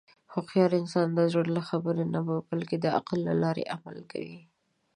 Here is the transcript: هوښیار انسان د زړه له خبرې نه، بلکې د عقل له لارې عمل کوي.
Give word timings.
هوښیار 0.33 0.71
انسان 0.81 1.07
د 1.13 1.19
زړه 1.31 1.45
له 1.57 1.61
خبرې 1.69 2.05
نه، 2.13 2.19
بلکې 2.51 2.75
د 2.79 2.85
عقل 2.97 3.19
له 3.27 3.33
لارې 3.43 3.69
عمل 3.75 3.97
کوي. 4.11 4.39